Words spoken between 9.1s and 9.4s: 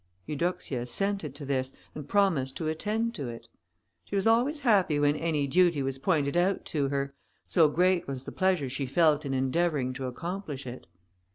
in